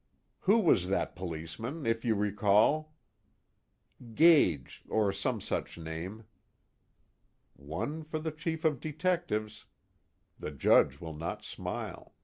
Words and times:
"Who 0.39 0.57
was 0.57 0.87
that 0.87 1.15
policeman, 1.15 1.85
if 1.85 2.03
you 2.03 2.15
recall?" 2.15 2.95
"Gage 4.15 4.81
or 4.89 5.13
some 5.13 5.39
such 5.39 5.77
name." 5.77 6.23
_One 7.63 8.03
for 8.03 8.17
the 8.17 8.31
Chief 8.31 8.65
of 8.65 8.79
Detectives. 8.79 9.65
The 10.39 10.49
Judge 10.49 10.99
will 10.99 11.13
not 11.13 11.43
smile. 11.43 12.15